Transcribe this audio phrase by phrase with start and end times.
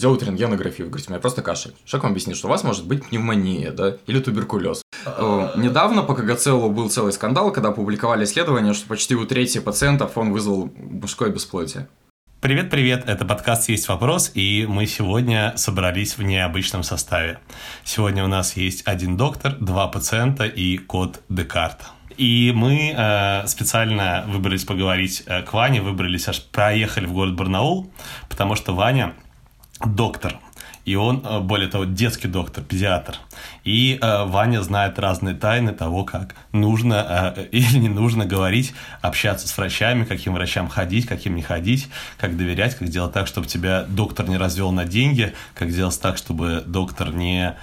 [0.00, 1.74] делают рентгенографию, говорите, у меня просто кашель.
[1.84, 4.82] Человек вам объяснит, что у вас может быть пневмония, да, или туберкулез.
[5.04, 10.16] Э, недавно по КГЦЛу был целый скандал, когда опубликовали исследование, что почти у трети пациентов
[10.16, 11.86] он вызвал мужское бесплодие.
[12.40, 17.38] Привет-привет, это подкаст «Есть вопрос», и мы сегодня собрались в необычном составе.
[17.84, 21.84] Сегодня у нас есть один доктор, два пациента и код Декарта.
[22.16, 27.92] И мы э, специально выбрались поговорить э, к Ване, выбрались аж проехали в город Барнаул,
[28.30, 29.14] потому что Ваня
[29.84, 30.38] доктор,
[30.84, 33.16] и он, э, более того, детский доктор, педиатр.
[33.64, 39.46] И э, Ваня знает разные тайны того, как нужно э, или не нужно говорить, общаться
[39.46, 41.88] с врачами, каким врачам ходить, каким не ходить,
[42.18, 46.16] как доверять, как делать так, чтобы тебя доктор не развел на деньги, как делать так,
[46.16, 47.56] чтобы доктор не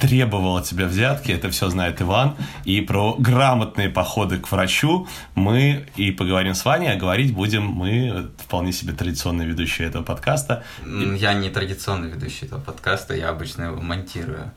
[0.00, 1.32] требовал от тебя взятки.
[1.32, 2.36] Это все знает Иван.
[2.64, 8.30] И про грамотные походы к врачу мы и поговорим с Ваней, а говорить будем мы
[8.38, 10.64] вполне себе традиционные ведущие этого подкаста.
[11.18, 14.52] Я не традиционный ведущий этого подкаста, я обычно его монтирую.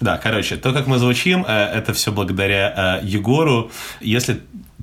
[0.00, 3.70] Да, короче, то, как мы звучим, э, это все благодаря э, Егору.
[4.00, 4.40] Если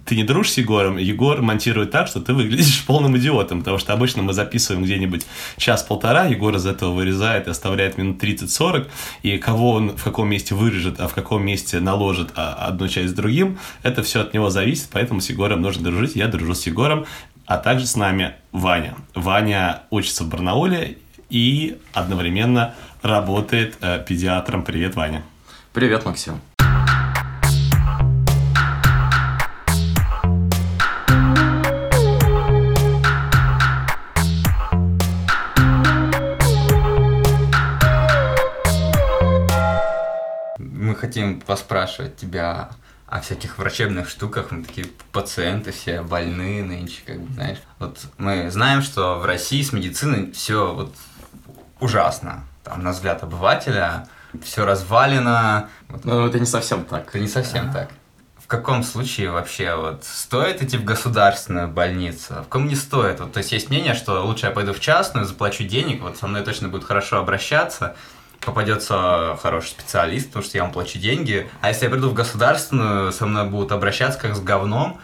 [0.10, 3.94] ты не дружишь с Егором, Егор монтирует так, что ты выглядишь полным идиотом, потому что
[3.94, 5.24] обычно мы записываем где-нибудь
[5.58, 8.88] час-полтора, Егор из этого вырезает и оставляет минут 30-40,
[9.22, 13.10] и кого он в каком месте вырежет, а в каком месте наложит а, одну часть
[13.10, 16.66] с другим, это все от него зависит, поэтому с Егором нужно дружить, я дружу с
[16.66, 17.06] Егором,
[17.46, 18.96] а также с нами Ваня.
[19.14, 20.98] Ваня учится в Барнауле
[21.30, 24.64] и одновременно работает э, педиатром.
[24.64, 25.22] Привет, Ваня.
[25.72, 26.42] Привет, Максим.
[41.10, 42.70] Хотим поспрашивать тебя
[43.08, 47.58] о всяких врачебных штуках, мы такие пациенты все больные нынче, как бы, знаешь.
[47.80, 50.96] Вот мы знаем, что в России с медициной все вот
[51.80, 54.08] ужасно там, на взгляд обывателя,
[54.44, 55.70] все развалено.
[56.04, 57.08] Ну, это не совсем так.
[57.08, 57.90] Это не совсем так.
[58.38, 63.20] В каком случае вообще вот стоит идти в государственную больницу, а в ком не стоит?
[63.20, 66.28] Вот, то есть есть мнение, что лучше я пойду в частную, заплачу денег, вот со
[66.28, 67.96] мной точно будет хорошо обращаться,
[68.42, 71.50] попадется хороший специалист, потому что я вам плачу деньги.
[71.62, 75.00] А если я приду в государственную, со мной будут обращаться как с говном,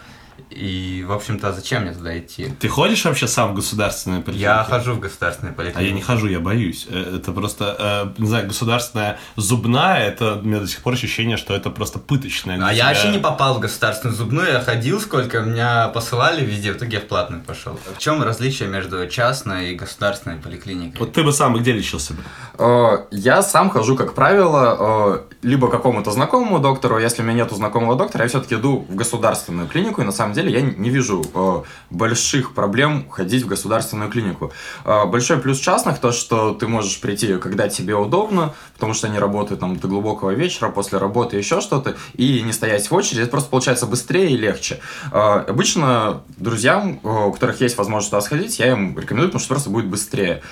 [0.50, 2.52] и, в общем-то, зачем мне туда идти?
[2.60, 4.50] Ты ходишь вообще сам в государственную поликлинику?
[4.50, 5.80] Я хожу в государственную поликлинику.
[5.80, 6.86] А я не хожу, я боюсь.
[6.88, 11.36] Э, это просто, э, не знаю, государственная зубная, это у меня до сих пор ощущение,
[11.36, 12.64] что это просто пыточная.
[12.64, 16.76] А я вообще не попал в государственную зубную, я ходил сколько, меня посылали везде, в
[16.76, 17.78] итоге я в платную пошел.
[17.96, 21.00] В чем различие между частной и государственной поликлиникой?
[21.00, 22.22] Вот ты бы сам где лечился бы?
[22.58, 27.96] Э, я сам хожу, как правило, либо какому-то знакомому доктору, если у меня нету знакомого
[27.96, 31.62] доктора, я все-таки иду в государственную клинику, и на самом деле я не вижу э,
[31.90, 34.52] больших проблем ходить в государственную клинику.
[34.84, 39.18] Э, большой плюс частных то, что ты можешь прийти, когда тебе удобно, потому что они
[39.18, 43.30] работают там до глубокого вечера, после работы еще что-то, и не стоять в очереди, это
[43.30, 44.80] просто получается быстрее и легче.
[45.12, 49.70] Э, обычно друзьям, у которых есть возможность туда сходить, я им рекомендую, потому что просто
[49.70, 50.42] будет быстрее.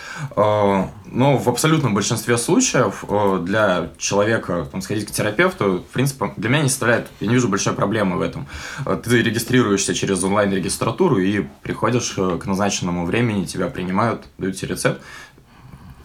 [1.15, 3.05] Но в абсолютном большинстве случаев
[3.45, 7.49] для человека там, сходить к терапевту, в принципе, для меня не составляет, я не вижу
[7.49, 8.49] большой проблемы в этом.
[8.85, 14.75] Ты регистрируешь регистрируешься через онлайн-регистратуру и приходишь э, к назначенному времени, тебя принимают, дают тебе
[14.75, 15.01] рецепт.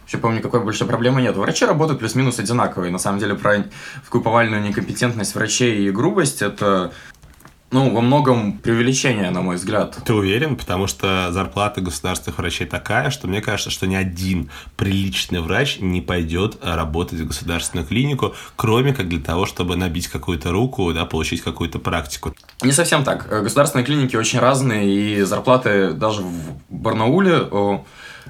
[0.08, 1.36] Еще помню, какой большой проблемы нет.
[1.36, 2.92] Врачи работают плюс-минус одинаковые.
[2.92, 3.66] На самом деле, про
[4.04, 6.92] такую повальную некомпетентность врачей и грубость, это
[7.72, 9.98] ну, во многом преувеличение, на мой взгляд.
[10.06, 10.56] Ты уверен?
[10.56, 16.02] Потому что зарплата государственных врачей такая, что мне кажется, что ни один приличный врач не
[16.02, 21.42] пойдет работать в государственную клинику, кроме как для того, чтобы набить какую-то руку, да, получить
[21.42, 22.34] какую-то практику.
[22.62, 23.28] Не совсем так.
[23.30, 26.34] Государственные клиники очень разные, и зарплаты даже в
[26.70, 27.48] Барнауле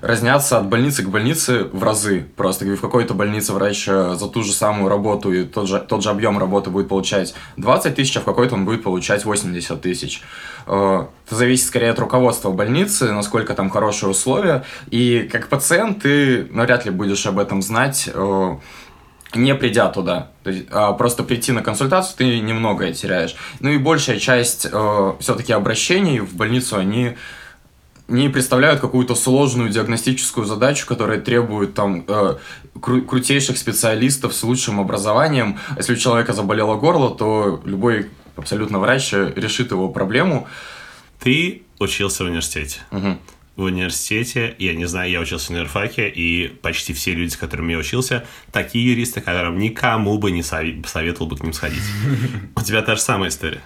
[0.01, 2.27] разнятся от больницы к больнице в разы.
[2.35, 6.03] Просто в какой-то больнице врач э, за ту же самую работу и тот же, тот
[6.03, 10.21] же объем работы будет получать 20 тысяч, а в какой-то он будет получать 80 тысяч.
[10.67, 14.63] Э, это зависит скорее от руководства больницы, насколько там хорошие условия.
[14.89, 18.57] И как пациент ты навряд ли будешь об этом знать, э,
[19.35, 20.31] не придя туда.
[20.43, 23.35] То есть, а просто прийти на консультацию ты немногое теряешь.
[23.59, 27.15] Ну и большая часть э, все-таки обращений в больницу, они
[28.09, 32.37] не представляют какую-то сложную диагностическую задачу, которая требует там э,
[32.75, 35.59] кру- крутейших специалистов с лучшим образованием.
[35.77, 40.47] Если у человека заболело горло, то любой абсолютно врач решит его проблему.
[41.19, 42.79] Ты учился в университете.
[42.91, 43.17] Угу.
[43.57, 47.73] В университете, я не знаю, я учился в универфаке, и почти все люди, с которыми
[47.73, 51.83] я учился, такие юристы, которым никому бы не советовал бы к ним сходить.
[52.55, 53.61] У тебя та же самая история.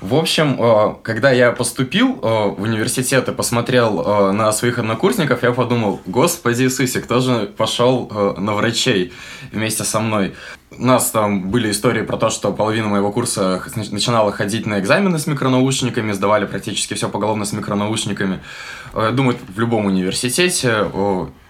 [0.00, 5.42] В общем, э, когда я поступил э, в университет и посмотрел э, на своих однокурсников,
[5.42, 8.08] я подумал, господи Иисусе, кто же пошел
[8.38, 9.12] на врачей
[9.50, 10.34] вместе со мной?
[10.70, 13.60] У нас там были истории про то, что половина моего курса
[13.90, 18.40] начинала ходить на экзамены с микронаушниками, сдавали практически все поголовно с микронаушниками.
[18.94, 20.86] Думаю, в любом университете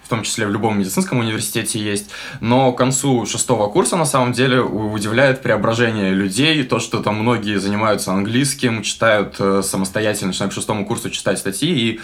[0.09, 2.09] в том числе в любом медицинском университете есть,
[2.41, 7.59] но к концу шестого курса на самом деле удивляет преображение людей, то, что там многие
[7.59, 11.99] занимаются английским, читают э, самостоятельно, начинают к шестому курсу читать статьи, и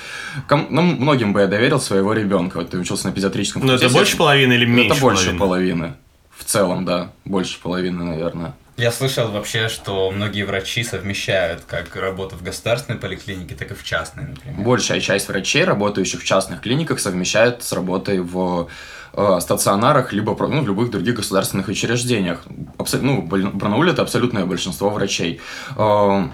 [0.70, 2.58] ну, многим бы я доверил своего ребенка.
[2.58, 5.40] Вот ты учился на педиатрическом Но это больше половины или меньше Это больше половины?
[5.40, 5.94] половины.
[6.38, 8.54] В целом, да, больше половины, наверное.
[8.78, 13.84] Я слышал вообще, что многие врачи совмещают как работу в государственной поликлинике, так и в
[13.86, 14.60] частной, например.
[14.60, 18.68] Большая часть врачей, работающих в частных клиниках, совмещает с работой в
[19.14, 22.44] э, стационарах, либо ну, в любых других государственных учреждениях.
[22.78, 25.40] Абсо- ну, Барнауле это абсолютное большинство врачей.
[25.78, 26.28] Э,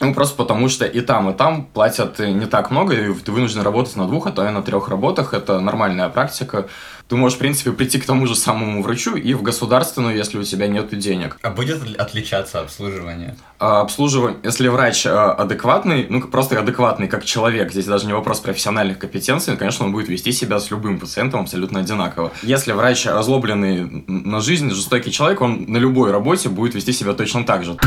[0.00, 3.62] ну, просто потому что и там, и там платят не так много, и ты вынужден
[3.62, 5.34] работать на двух, а то и на трех работах.
[5.34, 6.68] Это нормальная практика.
[7.08, 10.42] Ты можешь, в принципе, прийти к тому же самому врачу и в государственную, если у
[10.42, 11.38] тебя нет денег.
[11.42, 13.34] А будет отличаться обслуживание?
[13.58, 18.40] А, обслуживание, если врач а, адекватный, ну, просто адекватный как человек, здесь даже не вопрос
[18.40, 22.30] профессиональных компетенций, конечно, он будет вести себя с любым пациентом абсолютно одинаково.
[22.42, 27.44] Если врач озлобленный на жизнь, жестокий человек, он на любой работе будет вести себя точно
[27.44, 27.78] так же.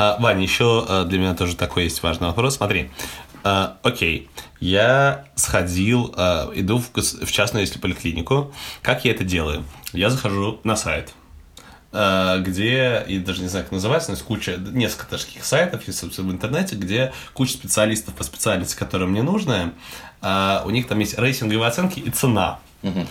[0.00, 2.56] А, Ваня, еще а, для меня тоже такой есть важный вопрос.
[2.56, 2.90] Смотри,
[3.44, 8.50] а, окей, я сходил, а, иду в, в частную, если поликлинику.
[8.80, 9.62] Как я это делаю?
[9.92, 11.12] Я захожу на сайт,
[11.92, 16.30] а, где, и даже не знаю, как называется, но есть куча, несколько таких сайтов в
[16.30, 19.74] интернете, где куча специалистов по специальности, которая мне нужная,
[20.22, 22.60] а, у них там есть рейтинговые оценки и цена.
[22.82, 23.06] Угу.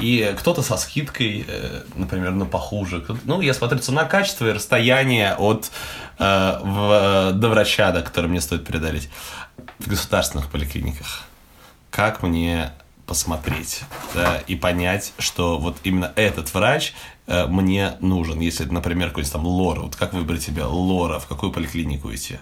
[0.00, 3.04] И кто-то со скидкой, э, например, на похуже.
[3.24, 5.70] Ну, я смотрю цена, качество и расстояние от
[6.18, 9.08] э, в, до врача, да, который мне стоит преодолеть
[9.78, 11.24] в государственных поликлиниках.
[11.90, 12.72] Как мне
[13.06, 13.82] посмотреть
[14.14, 16.94] да, и понять, что вот именно этот врач
[17.28, 18.40] э, мне нужен.
[18.40, 22.38] Если, например, какой-нибудь там лора, вот как выбрать себе лора, в какую поликлинику идти?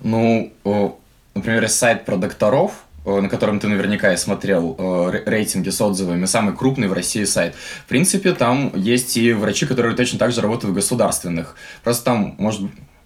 [0.00, 0.52] Ну,
[1.34, 2.72] например, сайт про докторов,
[3.04, 7.54] на котором ты наверняка и смотрел э, рейтинги с отзывами, самый крупный в России сайт.
[7.84, 11.56] В принципе, там есть и врачи, которые точно так же работают в государственных.
[11.82, 12.62] Просто там, может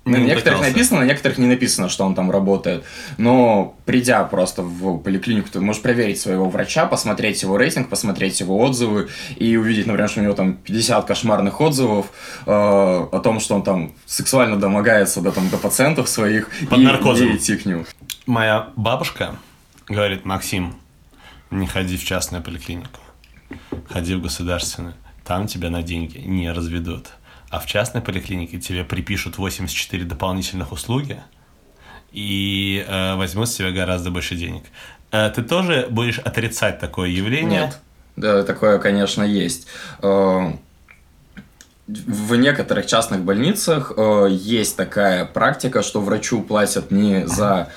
[0.07, 2.85] на не некоторых написано, на некоторых не написано, что он там работает.
[3.19, 8.57] Но придя просто в поликлинику, ты можешь проверить своего врача, посмотреть его рейтинг, посмотреть его
[8.59, 12.07] отзывы и увидеть, например, что у него там 50 кошмарных отзывов
[12.47, 16.51] э, о том, что он там сексуально домогается до, там, до пациентов своих.
[16.71, 17.27] Под и, наркозом.
[17.27, 17.85] И идти к нему.
[18.27, 19.35] Моя бабушка
[19.89, 20.77] говорит, Максим,
[21.51, 23.01] не ходи в частную поликлинику,
[23.89, 24.95] ходи в государственную,
[25.25, 27.09] там тебя на деньги не разведут.
[27.51, 31.23] А в частной поликлинике тебе припишут 84 дополнительных услуги
[32.13, 34.65] и э, возьмут с тебя гораздо больше денег.
[35.13, 37.63] Э, ты тоже будешь отрицать такое явление?
[37.63, 37.79] Нет.
[38.17, 39.69] Да, такое, конечно, есть.
[40.03, 40.53] Э,
[41.87, 47.69] в некоторых частных больницах э, есть такая практика, что врачу платят не за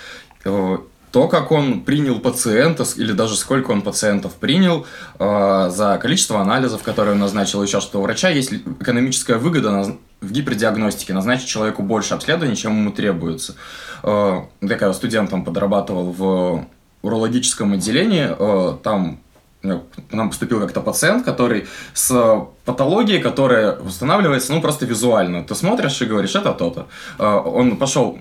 [0.46, 0.78] э,
[1.12, 4.86] то, как он принял пациента, или даже сколько он пациентов принял,
[5.18, 9.98] э, за количество анализов, которые он назначил, еще что у врача есть экономическая выгода на,
[10.22, 13.56] в гипердиагностике, назначить человеку больше обследований, чем ему требуется.
[14.04, 16.68] Э, такая студентом подрабатывал в
[17.02, 19.20] урологическом отделении, э, там
[19.62, 25.44] к нам поступил как-то пациент, который с патологией, которая восстанавливается, ну, просто визуально.
[25.44, 26.88] Ты смотришь и говоришь, это то-то.
[27.18, 28.20] Он пошел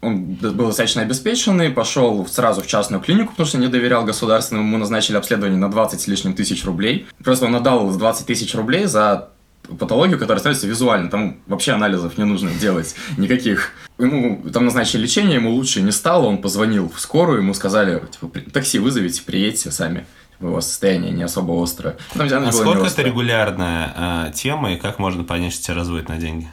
[0.00, 4.78] он был достаточно обеспеченный, пошел сразу в частную клинику, потому что не доверял государственному, ему
[4.78, 7.06] назначили обследование на 20 с лишним тысяч рублей.
[7.22, 9.30] Просто он отдал 20 тысяч рублей за
[9.78, 11.10] патологию, которая становится визуально.
[11.10, 13.72] Там вообще анализов не нужно делать никаких.
[13.98, 18.40] Ему там назначили лечение, ему лучше не стало, он позвонил в скорую, ему сказали, типа,
[18.52, 20.06] такси вызовите, приедьте сами.
[20.40, 21.96] Его состояние не особо острое.
[22.14, 26.18] Там, а сколько это регулярная э, тема, и как можно понять, что тебя разводят на
[26.18, 26.48] деньги?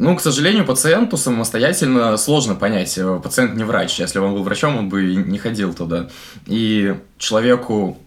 [0.00, 2.96] Ну, к сожалению, пациенту самостоятельно сложно понять.
[2.96, 4.00] Э, пациент не врач.
[4.00, 6.08] Если бы он был врачом, он бы не ходил туда.
[6.46, 7.98] И человеку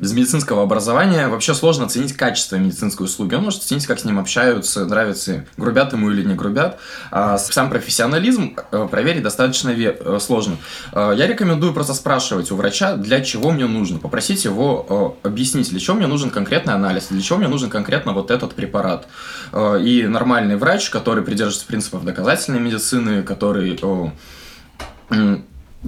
[0.00, 3.34] без медицинского образования вообще сложно оценить качество медицинской услуги.
[3.34, 6.78] Он может оценить, как с ним общаются, нравится, грубят ему или не грубят.
[7.10, 10.56] А сам профессионализм э, проверить достаточно э, сложно.
[10.92, 13.98] Э, я рекомендую просто спрашивать у врача, для чего мне нужно.
[13.98, 18.30] Попросить его объяснить, для чего мне нужен конкретный анализ, для чего мне нужен конкретно вот
[18.30, 19.06] этот препарат.
[19.54, 23.78] И нормальный врач, который придерживается принципов доказательной медицины, который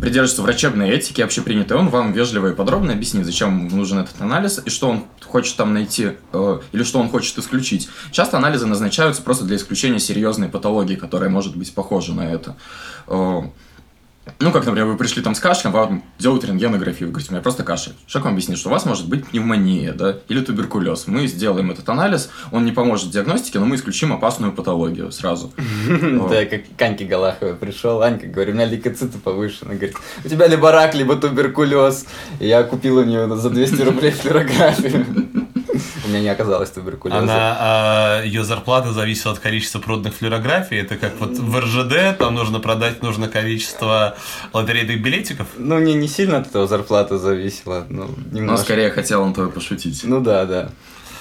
[0.00, 4.70] придерживается врачебной этики общепринятой, он вам вежливо и подробно объяснит, зачем нужен этот анализ и
[4.70, 7.88] что он хочет там найти э, или что он хочет исключить.
[8.10, 12.56] Часто анализы назначаются просто для исключения серьезной патологии, которая может быть похожа на это.
[13.06, 13.42] Э,
[14.38, 17.42] ну, как, например, вы пришли там с кашлем, вам делают рентгенографию, вы говорите, у меня
[17.42, 17.94] просто кашель.
[18.06, 21.08] Человек вам объяснит, что у вас может быть пневмония, да, или туберкулез.
[21.08, 25.52] Мы сделаем этот анализ, он не поможет в диагностике, но мы исключим опасную патологию сразу.
[26.32, 29.74] Да, как к Аньке Галаховой пришел, Анька говорит, у меня лейкоциты повышены.
[29.74, 32.06] Говорит, у тебя либо рак, либо туберкулез.
[32.40, 35.21] Я купил у нее за 200 рублей флюорографию.
[36.04, 37.18] У меня не оказалось туберкулеза.
[37.18, 40.78] Она, а, ее зарплата зависела от количества проданных флюорографий.
[40.80, 44.16] Это как вот в РЖД, там нужно продать нужное количество
[44.52, 45.46] лотерейных билетиков.
[45.56, 47.86] Ну, не, не сильно от этого зарплата зависела.
[47.88, 48.64] Ну, Но немножко.
[48.64, 50.00] скорее хотел он твой пошутить.
[50.04, 50.70] Ну да, да.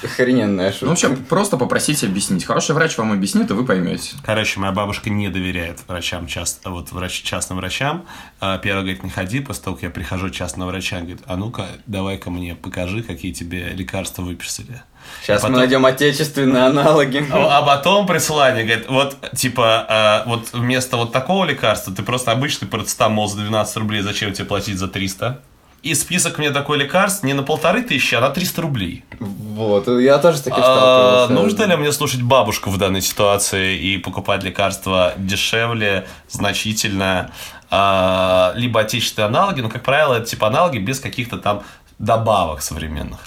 [0.03, 0.85] Охрененная шутка.
[0.85, 2.45] Ну, вообще, просто попросите объяснить.
[2.45, 4.15] Хороший врач вам объяснит, и вы поймете.
[4.25, 8.05] Короче, моя бабушка не доверяет врачам, часто, вот врач, частным врачам.
[8.39, 11.37] А, Первый говорит, не ходи, после того, как я прихожу к частному врача, говорит, а
[11.37, 14.81] ну-ка, давай-ка мне покажи, какие тебе лекарства выписали.
[15.21, 17.25] Сейчас А потом- мы найдем отечественные аналоги.
[17.31, 22.67] А а потом присылание, говорит, вот, типа, вот вместо вот такого лекарства ты просто обычный
[22.67, 25.41] парацетамол за 12 рублей, зачем тебе платить за 300?
[25.83, 29.03] И список мне такой лекарств не на полторы тысячи, а на 300 рублей.
[29.19, 31.33] Вот, я тоже с таким А, сталкивался.
[31.33, 37.31] нужно ли мне слушать бабушку в данной ситуации и покупать лекарства дешевле, значительно,
[37.71, 41.63] а, либо отечественные аналоги, но, как правило, это типа аналоги без каких-то там
[41.97, 43.19] добавок современных.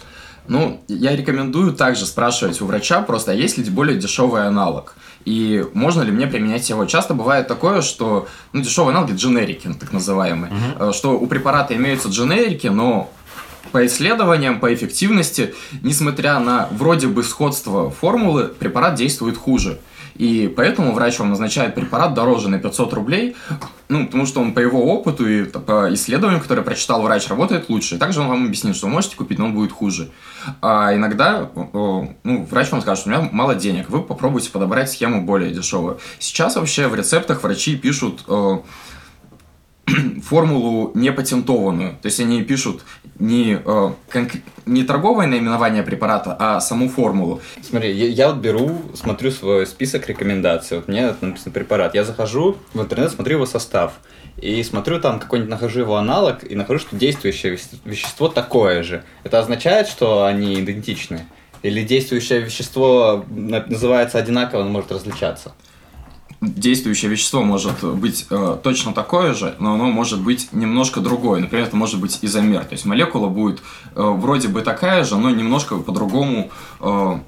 [0.47, 4.95] Ну, я рекомендую также спрашивать у врача просто, а есть ли более дешевый аналог?
[5.25, 6.85] И можно ли мне применять его?
[6.85, 12.09] Часто бывает такое, что ну, дешевые аналоги дженерики, так называемые, э, что у препарата имеются
[12.09, 13.11] дженерики, но
[13.73, 19.81] по исследованиям, по эффективности, несмотря на вроде бы сходство формулы, препарат действует хуже.
[20.15, 23.37] И поэтому врач вам назначает препарат дороже на 500 рублей,
[23.89, 27.99] ну, потому что он по его опыту и по исследованиям, которые прочитал врач, работает лучше.
[27.99, 30.11] Также он вам объяснит, что вы можете купить, но он будет хуже.
[30.63, 35.23] А иногда ну, врач вам скажет, что у меня мало денег, вы попробуйте подобрать схему
[35.23, 35.99] более дешевую.
[36.19, 38.25] Сейчас вообще в рецептах врачи пишут
[40.23, 41.93] формулу не патентованную.
[42.03, 42.83] То есть они пишут
[43.19, 47.41] не, э, конк- не торговое наименование препарата, а саму формулу.
[47.63, 50.79] Смотри, я, я вот беру, смотрю свой список рекомендаций.
[50.79, 51.95] Вот мне там написан препарат.
[51.95, 53.93] Я захожу в интернет, смотрю его состав.
[54.39, 59.05] И смотрю там какой-нибудь, нахожу его аналог, и нахожу, что действующее вещество такое же.
[59.23, 61.27] Это означает, что они идентичны?
[61.63, 65.55] Или действующее вещество на- называется одинаково, но может различаться?
[66.47, 71.41] Действующее вещество может быть э, точно такое же, но оно может быть немножко другое.
[71.41, 72.65] Например, это может быть изомер.
[72.65, 73.61] То есть молекула будет
[73.95, 77.19] э, вроде бы такая же, но немножко по-другому э,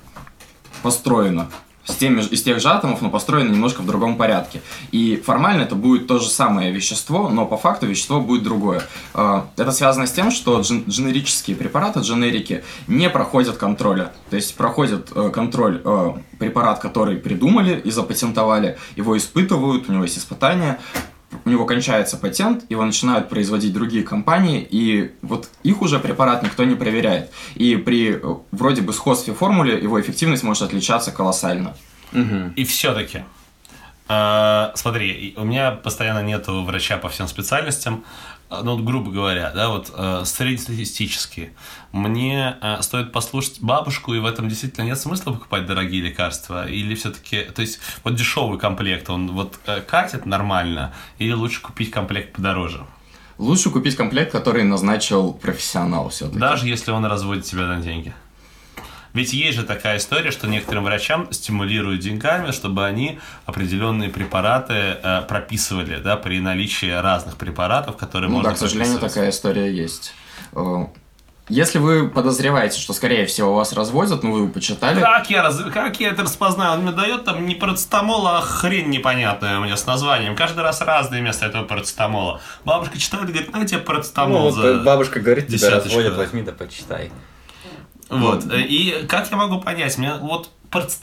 [0.83, 1.49] построена.
[1.87, 4.61] С теми, из тех же атомов, но построена немножко в другом порядке.
[4.91, 8.83] И формально это будет то же самое вещество, но по факту вещество будет другое.
[9.15, 14.13] Э, Это связано с тем, что джен- дженерические препараты, дженерики, не проходят контроля.
[14.31, 20.03] То есть проходит э, контроль э, препарат, который придумали и запатентовали, его испытывают, у него
[20.03, 20.79] есть испытания,
[21.45, 26.65] у него кончается патент, его начинают производить другие компании, и вот их уже препарат никто
[26.65, 27.31] не проверяет.
[27.55, 31.77] И при э, вроде бы сходстве формулы его эффективность может отличаться колоссально.
[32.57, 33.25] И все-таки,
[34.09, 38.05] э, смотри, у меня постоянно нету врача по всем специальностям,
[38.51, 41.53] э, ну, вот, грубо говоря, да, вот э, среднестатистически,
[41.93, 46.95] мне э, стоит послушать бабушку, и в этом действительно нет смысла покупать дорогие лекарства, или
[46.95, 52.35] все-таки, то есть, вот дешевый комплект, он вот э, катит нормально, или лучше купить комплект
[52.35, 52.87] подороже?
[53.39, 56.39] Лучше купить комплект, который назначил профессионал все-таки.
[56.39, 58.15] Даже если он разводит тебя на деньги.
[59.17, 65.23] Ведь есть же такая история, что некоторым врачам стимулируют деньгами, чтобы они определенные препараты э,
[65.27, 70.13] прописывали, да, при наличии разных препаратов, которые Ну можно да, к сожалению, такая история есть.
[70.55, 70.85] Э,
[71.49, 75.99] Если вы подозреваете, что, скорее всего, вас разводят, ну, вы почитали, Как я, раз- как
[75.99, 76.73] я это распознаю?
[76.75, 80.37] Он мне дает там не парацетамол, а хрень непонятная у меня с названием.
[80.37, 82.43] Каждый раз разное вместо этого парацетамола.
[82.67, 84.75] Бабушка читает и говорит, на тебе Ну, парацетамол вот за...
[84.83, 86.19] бабушка говорит, тебя десяточку, разводят, да.
[86.19, 87.11] возьми да почитай.
[88.09, 88.45] Вот.
[88.53, 89.99] И как я могу понять?
[89.99, 90.51] Мне вот...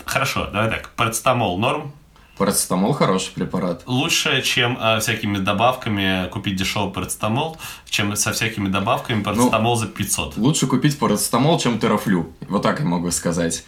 [0.05, 0.91] Хорошо, давай так.
[0.95, 1.93] Парацетамол норм?
[2.38, 3.83] парацетамол хороший препарат.
[3.86, 10.38] лучше, чем э, всякими добавками купить дешевый парацетамол, чем со всякими добавками парацетамол за 500.
[10.38, 12.33] Лучше купить парацетамол, чем терафлю.
[12.50, 13.63] Вот так я могу сказать.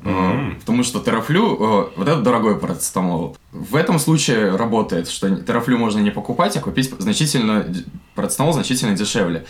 [0.00, 0.56] Мгм.
[0.60, 3.36] Потому что терафлю, э, вот это дорогой парацетамол.
[3.58, 7.66] В этом случае работает, что терафлю можно не покупать, а купить значительно,
[8.14, 9.46] процетамол значительно дешевле.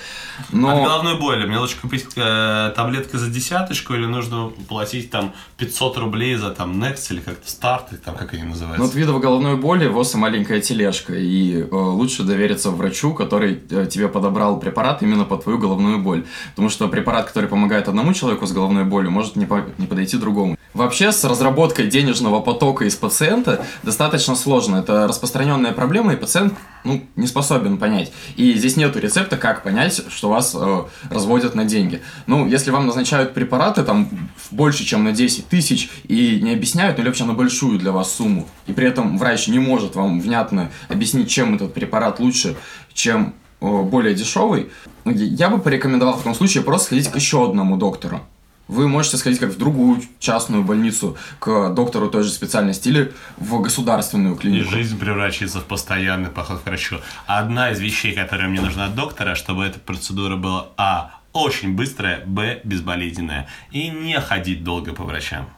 [0.51, 0.71] Но...
[0.71, 5.99] От головной боли мне лучше купить э, таблетки за десяточку или нужно платить там 500
[5.99, 8.83] рублей за там Next или как-то старт, там как они называются?
[8.83, 13.87] Ну, от видов головной боли ВОЗ маленькая тележка, и э, лучше довериться врачу, который э,
[13.91, 16.25] тебе подобрал препарат именно по твою головную боль.
[16.51, 20.17] Потому что препарат, который помогает одному человеку с головной болью, может не, по не подойти
[20.17, 20.57] другому.
[20.73, 23.98] Вообще, с разработкой денежного потока из пациента достаточно
[24.37, 24.77] сложно.
[24.77, 28.13] Это распространенная проблема, и пациент ну, не способен понять.
[28.37, 32.01] И здесь нету рецепта, как понять, что вас э, разводят на деньги.
[32.27, 34.09] Ну, если вам назначают препараты там
[34.51, 38.13] больше, чем на 10 тысяч, и не объясняют, ну, или вообще на большую для вас
[38.13, 42.57] сумму, и при этом врач не может вам внятно объяснить, чем этот препарат лучше,
[42.95, 44.71] чем э, более дешевый,
[45.05, 48.21] я бы порекомендовал в таком случае просто сходить к еще одному доктору.
[48.69, 53.61] Вы можете сходить как в другую частную больницу к доктору той же специальности или в
[53.63, 54.69] государственную клинику.
[54.69, 56.99] И жизнь превращается в постоянный поход к врачу.
[57.27, 61.15] Одна из вещей, которая мне нужна от доктора, чтобы эта процедура была а.
[61.33, 62.61] очень быстрая, б.
[62.63, 63.49] безболезненная.
[63.71, 65.49] И не ходить долго по врачам.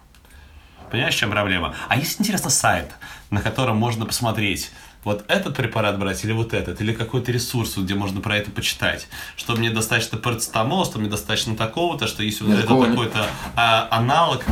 [0.91, 1.75] Понимаешь, в чем проблема?
[1.89, 2.93] А есть, интересно, сайт,
[3.31, 4.71] на котором можно посмотреть,
[5.05, 9.09] вот этот препарат брать или вот этот, или какой-то ресурс, где можно про это почитать,
[9.37, 13.27] что мне достаточно парацетамола, что мне достаточно такого-то, что если вот это такой-то
[13.57, 14.45] а, аналог,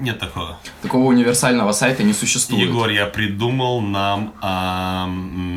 [0.00, 0.58] нет такого.
[0.82, 2.68] Такого универсального сайта не существует.
[2.68, 5.08] Егор, я придумал нам а,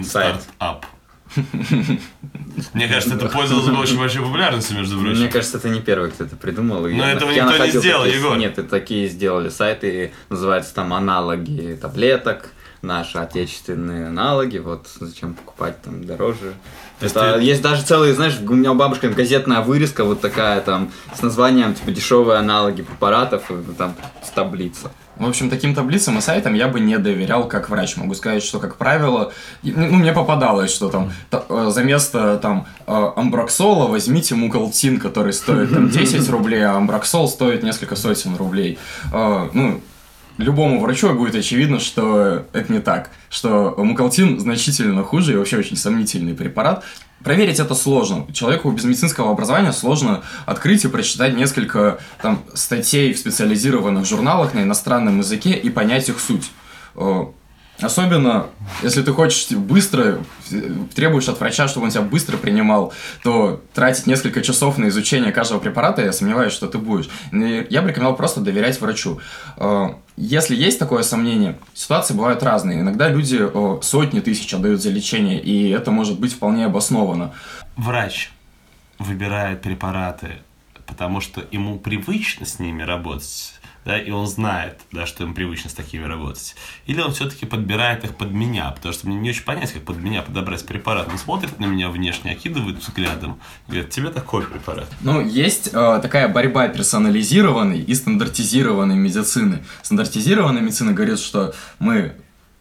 [0.04, 0.86] стартап.
[2.74, 5.20] Мне кажется, это пользовалось бы очень большой популярностью, между прочим.
[5.20, 6.82] Мне кажется, это не первый, кто это придумал.
[6.82, 8.38] Но этого никто не сделал, Егор.
[8.38, 12.52] Нет, такие сделали сайты, называются там аналоги таблеток,
[12.82, 16.54] наши отечественные аналоги, вот зачем покупать там дороже.
[17.00, 17.44] Это, ты...
[17.44, 21.74] Есть даже целые, знаешь, у меня у бабушки газетная вырезка вот такая там с названием
[21.74, 24.92] типа дешевые аналоги препаратов, там с таблица.
[25.18, 27.96] В общем, таким таблицам и сайтам я бы не доверял как врач.
[27.96, 33.12] Могу сказать, что, как правило, ну, мне попадалось, что там э, за место там э,
[33.16, 38.80] амброксола возьмите мукалтин, который стоит там 10 рублей, а амброксол стоит несколько сотен рублей.
[39.14, 39.82] Э, ну,
[40.42, 45.78] любому врачу будет очевидно, что это не так, что мукалтин значительно хуже и вообще очень
[45.78, 46.84] сомнительный препарат.
[47.24, 48.26] Проверить это сложно.
[48.34, 54.64] Человеку без медицинского образования сложно открыть и прочитать несколько там, статей в специализированных журналах на
[54.64, 56.50] иностранном языке и понять их суть.
[57.82, 58.48] Э, Особенно,
[58.84, 60.20] если ты хочешь быстро,
[60.96, 65.60] требуешь от врача, чтобы он тебя быстро принимал, то тратить несколько часов на изучение каждого
[65.60, 67.10] препарата, я сомневаюсь, что ты будешь.
[67.32, 69.20] Я бы рекомендовал просто доверять врачу.
[69.58, 72.82] Э, если есть такое сомнение, ситуации бывают разные.
[72.82, 73.40] Иногда люди
[73.82, 77.34] сотни тысяч отдают за лечение, и это может быть вполне обосновано.
[77.76, 78.32] Врач
[79.00, 80.38] выбирает препараты,
[80.86, 83.54] потому что ему привычно с ними работать
[83.86, 86.56] да, и он знает, да, что им привычно с такими работать.
[86.86, 89.98] Или он все-таки подбирает их под меня, потому что мне не очень понять, как под
[89.98, 91.08] меня подобрать препарат.
[91.10, 94.88] Он смотрит на меня внешне, окидывает взглядом, говорит, тебе такой препарат.
[95.02, 99.64] Ну, есть э, такая борьба персонализированной и стандартизированной медицины.
[99.82, 102.14] Стандартизированная медицина говорит, что мы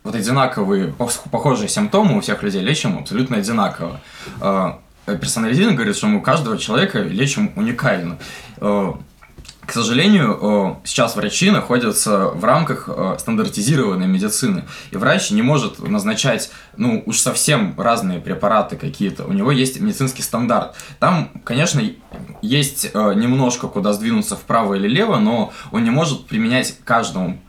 [0.03, 0.95] вот одинаковые,
[1.31, 4.01] похожие симптомы у всех людей лечим абсолютно одинаково.
[4.41, 4.73] Э,
[5.07, 8.19] персонализированно говорит, что мы у каждого человека лечим уникально.
[8.57, 8.95] Э,
[9.71, 17.03] к сожалению, сейчас врачи находятся в рамках стандартизированной медицины, и врач не может назначать, ну,
[17.07, 19.25] уж совсем разные препараты какие-то.
[19.25, 20.75] У него есть медицинский стандарт.
[20.99, 21.81] Там, конечно,
[22.43, 27.41] есть немножко куда сдвинуться вправо или лево, но он не может применять каждому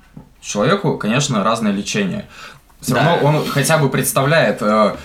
[0.42, 2.28] человеку, конечно, разное лечение.
[2.82, 3.06] Все да.
[3.06, 4.96] равно он хотя бы представляет Э,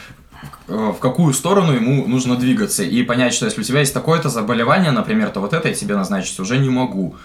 [0.67, 4.91] в какую сторону ему нужно двигаться, и понять, что если у тебя есть такое-то заболевание,
[4.91, 7.17] например, то вот это я тебе назначить уже не могу.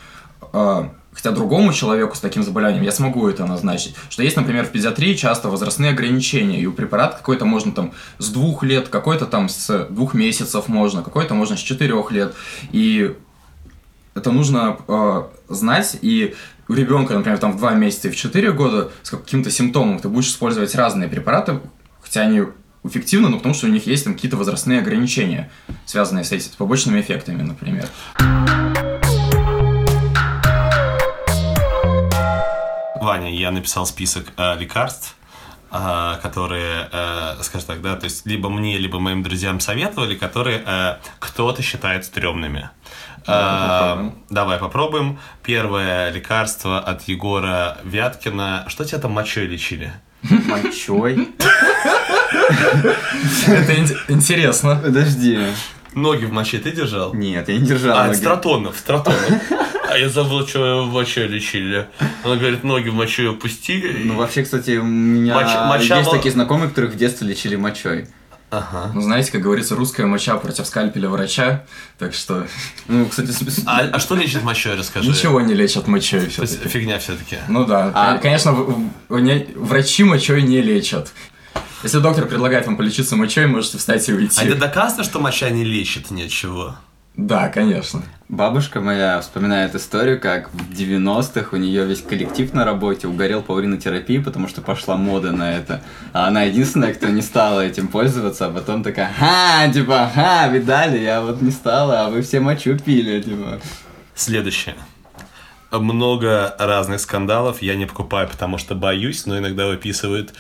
[0.53, 3.95] Э, хотя другому человеку с таким заболеванием я смогу это назначить.
[4.09, 8.29] Что есть, например, в педиатрии часто возрастные ограничения, и у препарата какой-то можно там с
[8.29, 12.33] двух лет, какой-то там с двух месяцев можно, какой-то можно с четырех лет.
[12.71, 13.15] И
[14.13, 16.35] это нужно э, знать, и
[16.67, 20.09] у ребенка, например, там в два месяца и в четыре года с каким-то симптомом ты
[20.09, 21.59] будешь использовать разные препараты,
[22.01, 22.43] хотя они
[22.83, 25.49] эффективно, но потому что у них есть там какие-то возрастные ограничения,
[25.85, 27.87] связанные с, этими, побочными эффектами, например.
[33.01, 35.15] Ваня, я написал список э, лекарств,
[35.71, 40.63] э, которые, э, скажем так, да, то есть либо мне, либо моим друзьям советовали, которые
[40.65, 42.69] э, кто-то считает стрёмными.
[43.25, 44.15] Давай попробуем.
[44.29, 45.19] давай попробуем.
[45.43, 48.65] Первое лекарство от Егора Вяткина.
[48.67, 49.93] Что тебя там мочой лечили?
[50.23, 51.27] Мочой?
[53.47, 53.75] Это
[54.07, 54.79] интересно.
[54.83, 55.39] Подожди.
[55.93, 57.13] Ноги в моче ты держал?
[57.13, 58.15] Нет, я не держал А, ноги.
[58.17, 59.19] стратонов, стратонов.
[59.91, 61.85] А я забыл, что в мочой лечили.
[62.23, 64.03] Она говорит, ноги в мочой опустили.
[64.05, 67.57] Ну, вообще, кстати, у меня Моча- моча есть была- такие знакомые, которых в детстве лечили
[67.57, 68.07] мочой.
[68.51, 68.91] Ага.
[68.93, 71.65] Ну, знаете, как говорится, русская моча против скальпеля врача,
[71.99, 72.47] так что
[72.87, 73.33] Ну, кстати,
[73.65, 75.09] А, а что лечит мочой, расскажи.
[75.09, 76.69] ничего не лечат мочой То есть все-таки.
[76.69, 77.39] фигня все-таки.
[77.49, 81.11] Ну да, А- конечно, в- в- не- врачи мочой не лечат.
[81.83, 84.39] Если доктор предлагает вам полечиться мочой, можете встать и уйти.
[84.39, 86.75] А это доказано, что моча не лечит ничего?
[87.17, 88.03] Да, конечно.
[88.29, 93.51] Бабушка моя вспоминает историю, как в 90-х у нее весь коллектив на работе угорел по
[93.51, 95.81] уринотерапии, потому что пошла мода на это.
[96.13, 100.99] А она единственная, кто не стала этим пользоваться, а потом такая, ха, типа, ха, видали,
[100.99, 103.59] я вот не стала, а вы все мочу пили, типа.
[104.15, 104.75] Следующее.
[105.71, 110.33] Много разных скандалов я не покупаю, потому что боюсь, но иногда выписывают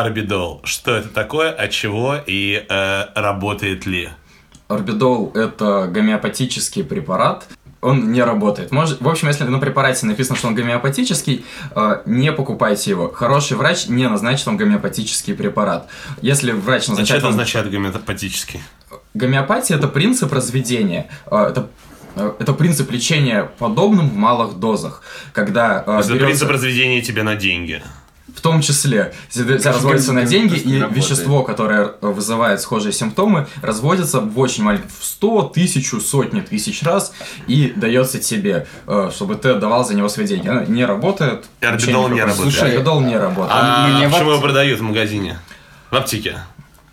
[0.00, 0.60] Арбидол.
[0.64, 4.08] Что это такое, от чего и э, работает ли?
[4.68, 7.46] Орбидол– это гомеопатический препарат.
[7.82, 8.70] Он не работает.
[8.70, 13.10] Может, в общем, если на препарате написано, что он гомеопатический, э, не покупайте его.
[13.12, 15.88] Хороший врач не назначит вам гомеопатический препарат.
[16.22, 17.34] Если врач назначает это вам...
[17.34, 18.60] означает гомеопатический.
[19.14, 21.08] Гомеопатия– это принцип разведения.
[21.30, 21.68] Э, Это
[22.16, 25.02] э, это принцип лечения подобным в малых дозах,
[25.32, 27.82] когда э, это берется- принцип разведения тебя на деньги.
[28.34, 31.04] В том числе, Как разводится на деньги, и работает.
[31.04, 37.12] вещество, которое вызывает схожие симптомы, разводится в очень маленьком, в 100, тысячу, сотни тысяч раз
[37.46, 40.48] и дается тебе, э, чтобы ты отдавал за него свои деньги.
[40.48, 41.44] Оно не работает.
[41.60, 42.52] Орбидол не работает.
[42.54, 43.58] Слушай, орбидол не работает.
[43.62, 45.38] А мне почему его продают в магазине?
[45.90, 46.38] В аптеке.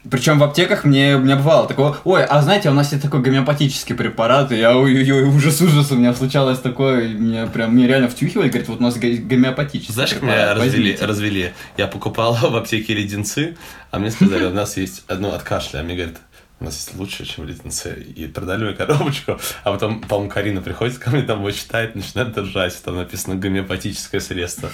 [0.09, 3.21] Причем в аптеках мне, у меня бывало такого, ой, а знаете, у нас есть такой
[3.21, 8.07] гомеопатический препарат, и я, ой-ой-ой, ужас-ужас, у меня случалось такое, и меня прям, мне реально
[8.09, 11.05] втюхивали, говорит, вот у нас го- гомеопатический Знаешь, как меня развели, возьмите».
[11.05, 11.53] развели?
[11.77, 13.57] Я покупал в аптеке леденцы,
[13.91, 15.79] а мне сказали, у нас есть одно от кашля.
[15.79, 16.15] А мне говорят,
[16.59, 18.05] у нас есть лучше, чем леденцы.
[18.15, 19.39] И продали мне коробочку.
[19.63, 22.81] А потом, по-моему, Карина приходит ко мне, там его читает, начинает держать.
[22.83, 24.69] Там написано гомеопатическое средство.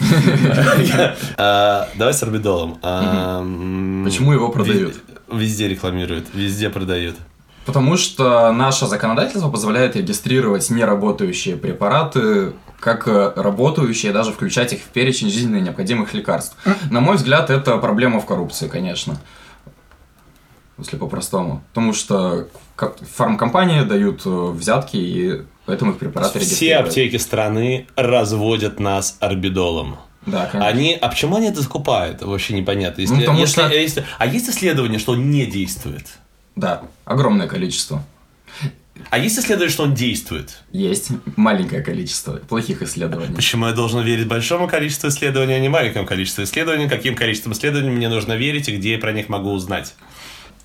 [1.38, 2.78] А, Давай с орбидолом.
[2.82, 3.40] А,
[4.04, 4.96] Почему его продают?
[4.96, 7.16] вез- Везде рекламируют, везде продают.
[7.66, 14.88] Потому что наше законодательство позволяет регистрировать неработающие препараты как э, работающие, даже включать их в
[14.90, 16.56] перечень жизненно необходимых лекарств.
[16.92, 19.20] На мой взгляд, это проблема в коррупции, конечно.
[20.78, 21.64] Если по-простому.
[21.70, 28.80] Потому что ко- фармкомпании дают э, взятки, и поэтому их препараты Все аптеки страны разводят
[28.80, 29.98] нас орбидолом.
[30.26, 30.68] Да, конечно.
[30.68, 32.22] Они, а почему они это закупают?
[32.24, 33.02] Вообще непонятно.
[33.02, 36.08] Если, Ну, потому если- что- если- а есть исследование, что он не действует?
[36.56, 38.04] Да, огромное количество.
[39.10, 40.64] А есть исследование, что он действует?
[40.72, 43.36] Есть маленькое количество плохих исследований.
[43.36, 46.88] Почему я должен верить большому количеству исследований, а не маленькому количеству исследований?
[46.90, 49.94] Каким количеством исследований мне нужно верить и где я про них могу узнать?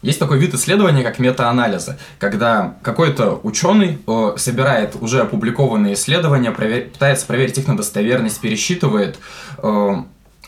[0.02, 6.90] Есть такой вид исследования, как метаанализы, когда какой-то ученый э, собирает уже опубликованные исследования, провер-
[6.90, 9.18] пытается проверить их на достоверность, пересчитывает
[9.58, 9.94] э,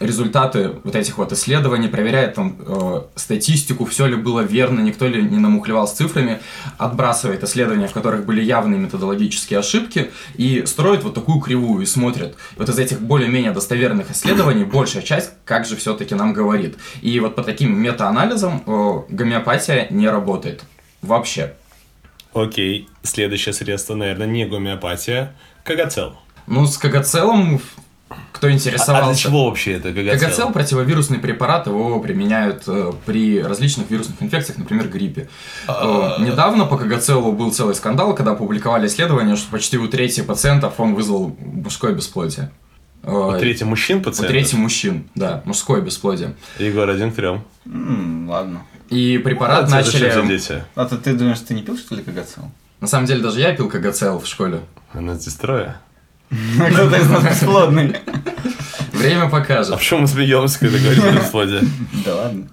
[0.01, 5.23] результаты вот этих вот исследований, проверяет там э, статистику, все ли было верно, никто ли
[5.23, 6.41] не намухлевал с цифрами,
[6.79, 12.37] отбрасывает исследования, в которых были явные методологические ошибки, и строит вот такую кривую и смотрит.
[12.57, 16.77] Вот из этих более-менее достоверных исследований большая часть как же все-таки нам говорит.
[17.01, 20.65] И вот по таким метаанализам э, гомеопатия не работает.
[21.03, 21.55] Вообще.
[22.33, 26.17] Окей, следующее средство, наверное, не гомеопатия, кагацел.
[26.47, 27.61] Ну, с кагацелом,
[28.33, 29.07] кто А, а интересовался...
[29.07, 30.21] для чего вообще это кагацел?
[30.21, 35.29] Кагацел противовирусный препарат, его применяют э, при различных вирусных инфекциях, например, гриппе.
[35.69, 40.75] Э, недавно по Кагацелу был целый скандал, когда опубликовали исследование, что почти у трети пациентов
[40.79, 42.51] он вызвал мужское бесплодие.
[43.03, 44.31] Э, У трети мужчин у пациентов?
[44.31, 46.35] трети мужчин, да, мужское бесплодие.
[46.59, 47.45] Егор, один к трем.
[47.67, 48.63] Ладно.
[48.91, 50.27] И препарат начали...
[50.27, 50.63] дети?
[50.75, 52.45] А то ты думаешь, ты не пил, что ли, кагацел?
[52.81, 54.61] На самом деле, даже я пил Кагацел в школе.
[54.93, 55.77] У нас здесь трое.
[56.71, 57.97] Кто-то из нас бесплодный.
[58.93, 59.75] Время А покажет.
[59.77, 61.61] почему мы смеемся, когда говорим о бесплодии?
[62.05, 62.49] Да ладно,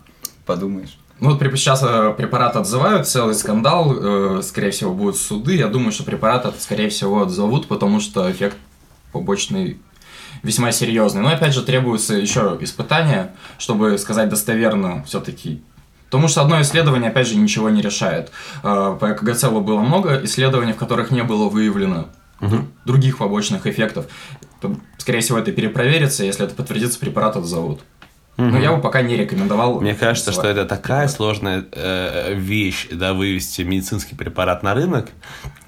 [0.46, 0.98] подумаешь.
[1.20, 3.94] Ну вот сейчас э, препарат отзывают, целый скандал,
[4.40, 5.56] э, скорее всего, будут суды.
[5.56, 8.56] Я думаю, что препарат, скорее всего, отзовут, потому что эффект
[9.12, 9.78] побочный
[10.44, 11.22] весьма серьезный.
[11.22, 15.62] Но опять же требуются еще испытания, чтобы сказать достоверно все-таки.
[16.06, 18.32] Потому что одно исследование, опять же, ничего не решает.
[18.64, 22.08] Э, По КГЦЛу было много исследований, в которых не было выявлено
[22.42, 24.08] дру- других побочных эффектов.
[24.62, 27.82] То, Скорее всего, это перепроверится, если это подтвердится, препарат отзовут.
[28.38, 29.82] Но я бы пока не рекомендовал.
[29.82, 35.10] Мне кажется, что это такая сложная э, вещь, да, вывести медицинский препарат на рынок,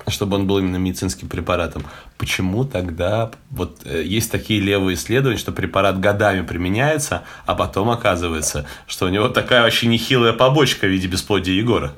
[0.07, 1.83] чтобы он был именно медицинским препаратом.
[2.17, 8.65] Почему тогда вот э, есть такие левые исследования, что препарат годами применяется, а потом оказывается,
[8.87, 11.91] что у него такая вообще нехилая побочка в виде бесплодия Егора?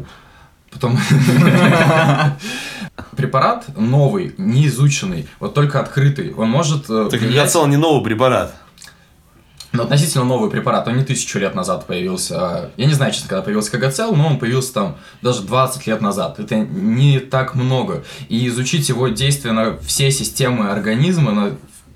[0.72, 0.98] Потом...
[3.16, 7.34] препарат новый, не изученный, вот только открытый, он может э, Так влиять-
[7.68, 8.56] не новый препарат.
[9.72, 12.36] но относительно новый препарат, он не тысячу лет назад появился.
[12.40, 16.00] а, Я не знаю, честно, когда появился КГЦЛ, но он появился там даже 20 лет
[16.02, 16.40] назад.
[16.40, 18.04] Это не так много.
[18.30, 21.56] И изучить его действие на все системы организма, на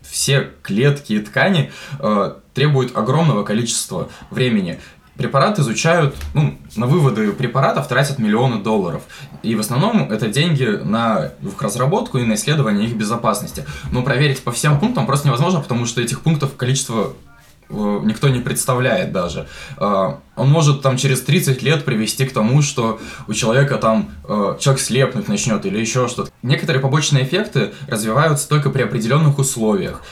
[0.10, 4.80] все клетки и ткани э, требует огромного количества времени.
[5.17, 9.01] Препарат изучают, ну, на выводы препаратов тратят миллионы долларов.
[9.41, 13.65] И в основном это деньги на их разработку и на исследование их безопасности.
[13.91, 17.13] Но проверить по всем пунктам просто невозможно, потому что этих пунктов количество
[17.69, 19.47] э, никто не представляет даже.
[19.77, 24.58] Э, Он может там через 30 лет привести к тому, что у человека там э,
[24.60, 26.32] человек слепнуть начнет или еще что-то.
[26.43, 30.03] Некоторые побочные эффекты развиваются только при определенных условиях,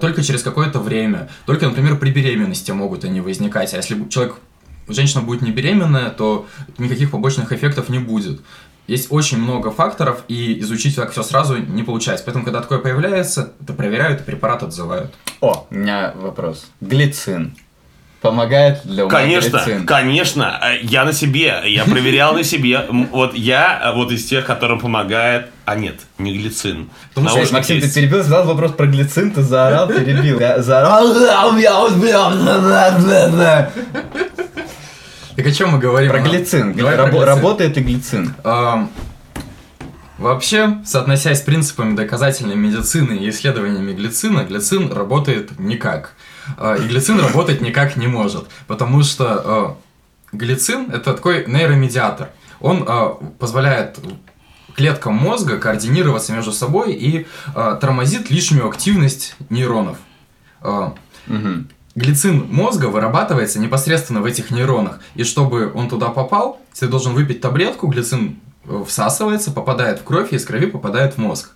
[0.00, 3.74] только через какое-то время, только, например, при беременности могут они возникать.
[3.74, 4.36] А если человек,
[4.88, 6.46] женщина будет не беременная, то
[6.78, 8.40] никаких побочных эффектов не будет.
[8.88, 12.24] Есть очень много факторов, и изучить так все сразу не получается.
[12.24, 15.12] Поэтому, когда такое появляется, это проверяют и препарат отзывают.
[15.40, 16.66] О, у меня вопрос.
[16.80, 17.56] Глицин.
[18.20, 19.84] Помогает для ума Конечно, глицин?
[19.86, 20.56] конечно.
[20.62, 22.86] Э, Я на себе, я проверял на себе.
[23.10, 25.48] Вот я э, вот из тех, которым помогает...
[25.64, 26.88] А нет, не глицин.
[27.14, 30.38] Потому что, Максим, ты перебил, задал вопрос про глицин, ты заорал, перебил.
[30.38, 31.12] Я заорал.
[35.36, 36.10] Так о чем мы говорим?
[36.10, 36.74] Про А, глицин.
[36.74, 37.26] Давай Рабо- про глицин.
[37.26, 38.34] Работает ли глицин?
[38.44, 38.90] Ам,
[40.18, 46.14] Вообще, соотносясь с принципами доказательной медицины и исследованиями глицина, глицин работает никак.
[46.58, 49.76] А, И глицин работать никак не может, потому что а,
[50.30, 52.28] глицин– это такой нейромедиатор.
[52.60, 53.98] Он а, позволяет
[54.76, 59.96] клеткам мозга координироваться между собой и а, тормозит лишнюю активность нейронов.
[60.60, 60.94] А,
[61.26, 61.68] Мгм.
[61.94, 65.00] Глицин мозга вырабатывается непосредственно в этих нейронах.
[65.14, 70.32] И чтобы он туда попал, ты должен выпить таблетку, глицин э, всасывается, попадает в кровь
[70.32, 71.52] и из крови попадает в мозг.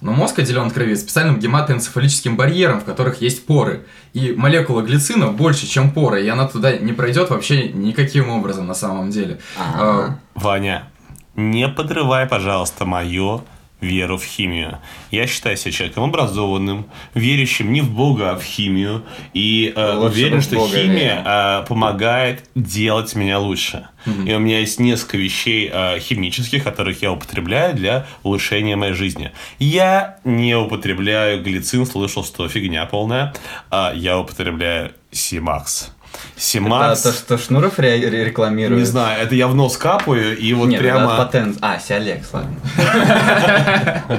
[0.00, 3.84] Но мозг отделен от крови специальным гематоэнцефалическим барьером, в которых есть поры.
[4.14, 8.74] И молекула глицина больше, чем поры, и она туда не пройдет вообще никаким образом на
[8.74, 9.38] самом деле.
[9.58, 10.18] Ага.
[10.34, 10.88] Ваня,
[11.34, 13.42] не подрывай, пожалуйста, мою
[13.80, 14.78] веру в химию.
[15.10, 19.04] Я считаю себя человеком образованным, верящим не в Бога, а в химию.
[19.34, 23.88] И э, Лучше бы уверен, что Бога химия э, помогает делать меня лучше.
[24.24, 29.32] И у меня есть несколько вещей э, химических, которых я употребляю для улучшения моей жизни.
[29.58, 33.34] Я не употребляю глицин, слышал, что фигня полная.
[33.70, 35.92] А я употребляю Симакс.
[36.38, 37.02] Это Симакс...
[37.02, 38.80] то, что Шнуров ре- ре- рекламирует.
[38.80, 41.14] Не знаю, это я в нос капаю, и вот Нет, прямо...
[41.14, 41.58] это патент.
[41.60, 42.54] А, Сиалекс, ладно.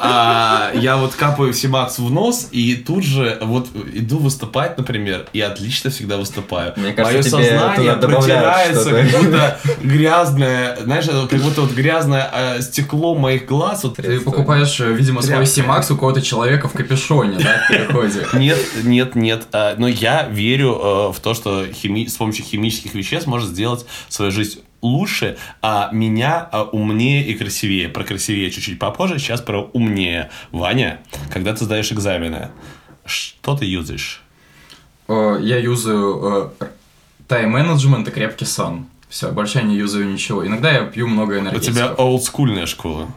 [0.00, 5.40] а, я вот капаю Симакс в нос, и тут же вот иду выступать, например, и
[5.40, 6.72] отлично всегда выступаю.
[6.76, 12.62] Мне кажется, Мое сознание протирается, как будто грязное, знаешь, это как будто вот грязное э,
[12.62, 13.84] стекло моих глаз.
[13.84, 13.96] Вот.
[13.96, 15.46] Ты покупаешь, э, видимо, свой.
[15.46, 18.26] Симакс у какого-то человека в капюшоне, да, в переходе.
[18.32, 19.42] Нет, нет, нет.
[19.52, 23.86] а, Но я верю э, в то, что хими- с помощью химических веществ можно сделать
[24.08, 27.88] свою жизнь лучше, а меня а, умнее и красивее.
[27.88, 30.30] Про красивее чуть-чуть попозже, сейчас про умнее.
[30.50, 31.00] Ваня,
[31.32, 32.48] когда ты сдаешь экзамены,
[33.04, 34.22] что ты юзаешь?
[35.08, 36.66] Э, Я юзаю э,
[37.28, 38.86] тайм-менеджмент и крепкий сон.
[39.08, 40.46] Все, больше я не юзаю ничего.
[40.46, 41.74] Иногда я пью много У энергетиков.
[41.74, 43.08] тебя олдскульная школа.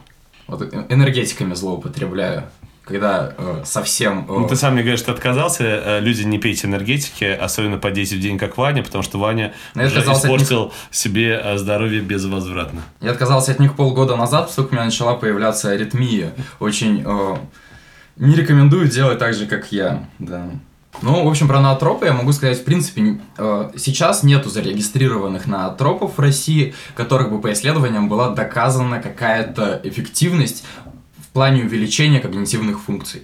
[0.48, 2.44] Вот э- энергетиками злоупотребляю.
[2.86, 4.26] Когда э, совсем...
[4.30, 5.64] э, Ну, ты сам мне говоришь, что отказался.
[5.64, 9.54] э, Люди, не пейте энергетики, особенно по 10 в день, как Ваня, потому что Ваня
[9.74, 10.18] я уже от них.
[10.18, 12.84] испортил себе э, здоровье безвозвратно.
[13.02, 16.34] Я отказался от них полгода назад, поскольку у меня начала появляться аритмия.
[16.60, 17.36] Очень э,
[18.18, 20.08] не рекомендую делать так же, как я.
[20.20, 20.46] Да.
[21.02, 26.18] Ну, в общем, про наотропы я могу сказать, в принципе, э, сейчас нету зарегистрированных наотропов
[26.18, 30.64] в России, которых бы по исследованиям была доказана какая-то эффективность
[31.36, 33.24] плане увеличения когнитивных функций.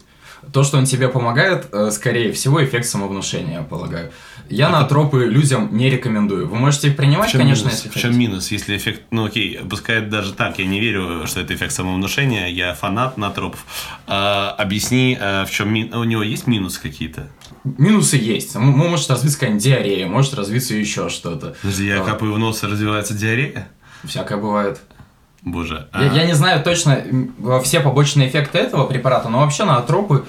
[0.51, 4.11] То, что он тебе помогает, э, скорее всего, эффект самовнушения, я полагаю.
[4.49, 6.47] Я наотропы людям не рекомендую.
[6.47, 7.77] Вы можете их принимать, В чем, конечно, минус?
[7.85, 8.19] если в чем хотите.
[8.27, 8.51] минус?
[8.51, 12.73] Если эффект, ну окей, пускай даже так, я не верю, что это эффект самовнушения, я
[12.73, 13.65] фанат натропов.
[14.07, 15.93] А, объясни, а, в чем мин...
[15.93, 17.29] у него есть минусы какие-то?
[17.63, 18.55] Минусы есть.
[18.55, 21.55] Может развиться какая-нибудь диарея, может развиться еще что-то.
[21.61, 23.69] Подожди, я А, капаю в нос, и развивается диарея?
[24.03, 24.81] Всякое бывает.
[25.43, 25.87] Боже.
[25.91, 27.03] а- Я, я не знаю точно
[27.63, 30.25] все побочные эффекты этого препарата, но вообще на атропы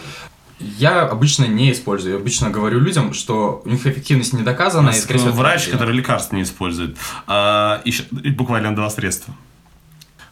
[0.58, 2.14] я обычно не использую.
[2.14, 4.90] Я обычно говорю людям, что у них эффективность не доказана.
[4.90, 6.96] и, нас скорее всего, врач, который лекарств не использует.
[7.26, 9.34] А, еще буквально два средства.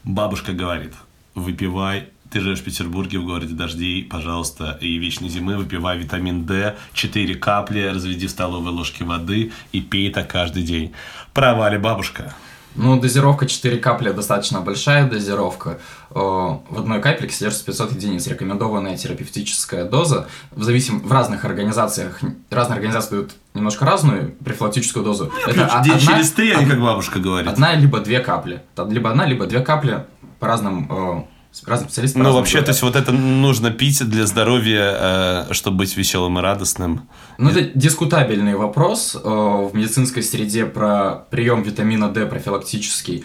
[0.04, 0.94] Бабушка говорит,
[1.34, 6.76] выпивай ты живешь в Петербурге, в городе дождей, пожалуйста, и вечной зимы, выпивай витамин D,
[6.92, 10.92] 4 капли, разведи в столовой ложке воды и пей это каждый день.
[11.34, 12.34] Права ли бабушка?
[12.76, 15.78] Ну, дозировка 4 капли достаточно большая дозировка.
[16.10, 18.26] Э, В одной капельке содержится 500 единиц.
[18.28, 20.28] Рекомендованная терапевтическая доза.
[20.52, 21.00] В зависим...
[21.00, 25.32] в разных организациях, разные организации дают немножко разную профилактическую дозу.
[25.46, 27.50] Это о- День одна- через три, а не как бабушка говорит.
[27.50, 28.62] Одна либо две капли.
[28.88, 30.04] Либо одна, либо две капли
[30.38, 32.22] по разным, с- разным специалистам.
[32.22, 32.68] Ну, вообще, то говорят.
[32.68, 37.08] есть вот это нужно пить для здоровья, э, чтобы быть веселым и радостным.
[37.38, 43.24] Ну, это дискутабельный вопрос э, в медицинской среде про прием витамина D профилактический.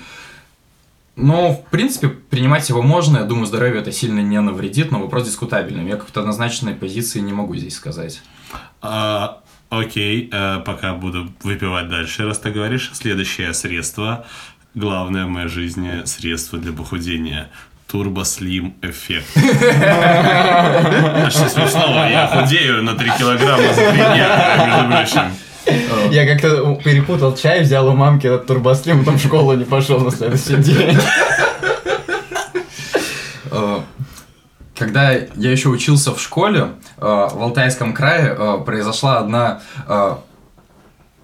[1.15, 3.19] Но, в принципе, принимать его можно.
[3.19, 5.88] Я думаю, здоровью это сильно не навредит, но вопрос дискутабельный.
[5.88, 8.21] Я как-то однозначной позиции не могу здесь сказать.
[8.81, 12.91] А, окей, э, пока буду выпивать дальше, раз ты говоришь.
[12.93, 14.25] Следующее средство,
[14.73, 17.49] главное в моей жизни средство для похудения.
[17.89, 19.26] Турбослим эффект.
[19.86, 22.08] А что смешного?
[22.10, 26.12] Я худею на 3 килограмма за 3 дня, между прочим.
[26.12, 30.12] Я как-то перепутал чай, взял у мамки этот турбослим, потом в школу не пошел на
[30.12, 30.98] следующий день.
[33.52, 33.80] Э,
[34.78, 39.62] Когда я еще учился в школе, э, в Алтайском крае э, произошла одна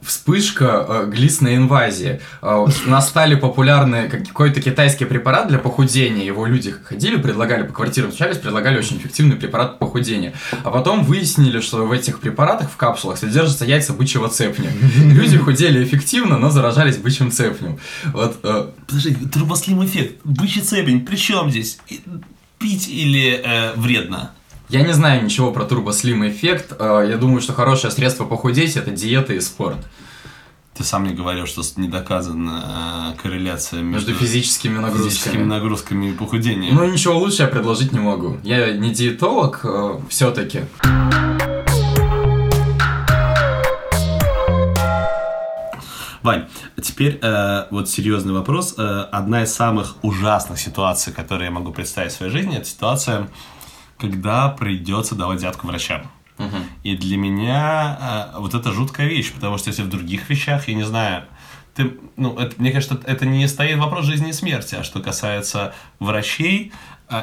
[0.01, 2.21] вспышка э, глистной инвазии.
[2.41, 6.25] Э, У стали популярны как- какой-то китайский препарат для похудения.
[6.25, 10.33] Его люди ходили, предлагали по квартирам, встречались, предлагали очень эффективный препарат похудения.
[10.63, 14.71] А потом выяснили, что в этих препаратах, в капсулах, содержатся яйца бычьего цепня.
[14.97, 17.79] Люди худели эффективно, но заражались бычьим цепнем.
[18.13, 21.77] Вот э, Подожди, турбослим эффект, бычий цепень, при чем здесь?
[22.59, 24.31] Пить или э, вредно?
[24.71, 26.73] Я не знаю ничего про турбослим эффект.
[26.79, 29.77] Э, Я думаю, что хорошее средство похудеть это диета и спорт.
[30.77, 35.43] Ты сам мне говорил, что не доказана э, корреляция Между между, физическими физическими нагрузками.
[35.43, 36.75] нагрузками и похудением.
[36.75, 38.38] Ну ничего лучше я предложить не могу.
[38.43, 39.65] Я не диетолог
[40.10, 40.62] все-таки.
[46.23, 46.45] Вань,
[46.81, 48.75] теперь э, вот серьезный вопрос.
[48.77, 53.27] Э, одна из самых ужасных ситуаций, которые я могу представить в своей жизни, это ситуация,
[54.01, 56.09] когда придется давать взятку врачам.
[56.81, 60.73] И для меня э, вот это жуткая вещь, потому что если в других вещах, я
[60.73, 61.25] не знаю,
[61.75, 65.75] ты, ну, это, мне кажется, это не стоит вопрос жизни и смерти, а что касается
[65.99, 66.73] врачей,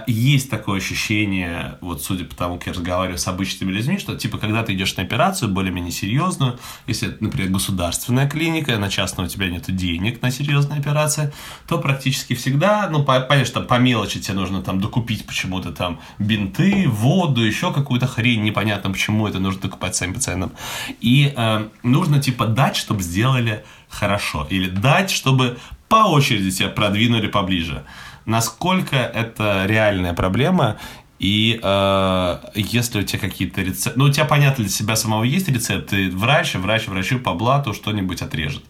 [0.07, 4.39] есть такое ощущение, вот судя по тому, как я разговариваю с обычными людьми, что типа,
[4.39, 9.49] когда ты идешь на операцию более-менее серьезную, если например, государственная клиника, на частном у тебя
[9.49, 11.33] нет денег на серьезные операции,
[11.67, 16.01] то практически всегда, ну, по- понятно, что по мелочи тебе нужно там докупить почему-то там
[16.19, 20.53] бинты, воду, еще какую-то хрень, непонятно почему это нужно докупать самим пациентам.
[21.01, 27.29] И э, нужно типа дать, чтобы сделали хорошо, или дать, чтобы по очереди тебя продвинули
[27.29, 27.85] поближе.
[28.29, 30.77] Насколько это реальная проблема,
[31.19, 33.99] и э, если у тебя какие-то рецепты...
[33.99, 36.11] Ну, у тебя, понятно, для себя самого есть рецепты.
[36.11, 38.63] Врач, врач врачу по блату что-нибудь отрежет.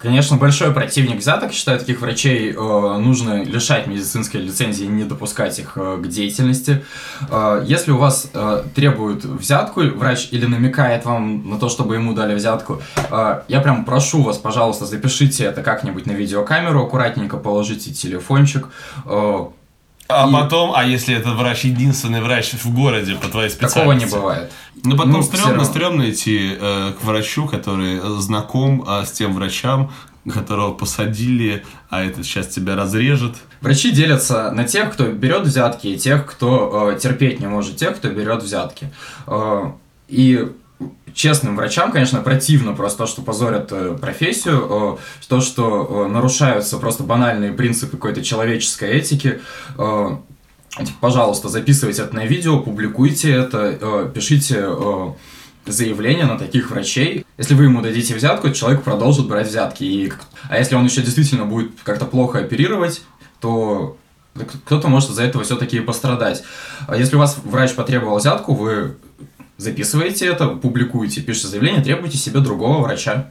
[0.00, 1.52] Конечно, большой противник взяток.
[1.52, 6.82] Считаю, таких врачей э, нужно лишать медицинской лицензии и не допускать их э, к деятельности.
[7.30, 12.14] Э, если у вас э, требуют взятку, врач или намекает вам на то, чтобы ему
[12.14, 17.92] дали взятку, э, я прям прошу вас, пожалуйста, запишите это как-нибудь на видеокамеру, аккуратненько положите
[17.92, 18.68] телефончик.
[19.04, 19.38] э,
[20.12, 23.78] А И- потом, а если этот врач единственный врач в городе по твоей специальности?
[23.78, 24.52] такого не бывает.
[24.84, 25.64] Ну, потом Ну, стрёмно, равно.
[25.64, 29.90] стрёмно идти э, к врачу, который э, знаком э, с тем врачам,
[30.30, 33.36] которого посадили, а этот сейчас тебя разрежет.
[33.60, 37.96] Врачи делятся на тех, кто берет взятки, и тех, кто э, терпеть не может, тех,
[37.96, 38.92] кто берет взятки.
[39.26, 39.72] Э,
[40.08, 40.48] и
[41.14, 46.78] честным врачам, конечно, противно просто то, что позорят э, профессию, э, то, что э, нарушаются
[46.78, 49.40] просто банальные принципы какой-то человеческой этики.
[49.76, 54.68] Типа, пожалуйста, записывайте это на видео, публикуйте это, пишите
[55.66, 57.26] заявление на таких врачей.
[57.38, 59.82] Если вы ему дадите взятку, человек продолжит брать взятки.
[59.82, 60.12] И,
[60.48, 63.02] а если он еще действительно будет как-то плохо оперировать,
[63.40, 63.96] то
[64.64, 66.44] кто-то может из-за этого все-таки пострадать.
[66.86, 68.96] А если у вас врач потребовал взятку, вы
[69.60, 73.30] записываете это, публикуете, пишете заявление, требуйте себе другого врача.